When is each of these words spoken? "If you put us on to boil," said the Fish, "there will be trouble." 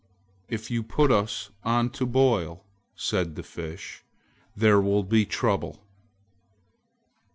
"If 0.49 0.71
you 0.71 0.81
put 0.81 1.11
us 1.11 1.51
on 1.63 1.91
to 1.91 2.07
boil," 2.07 2.65
said 2.95 3.35
the 3.35 3.43
Fish, 3.43 4.03
"there 4.57 4.81
will 4.81 5.03
be 5.03 5.27
trouble." 5.27 5.85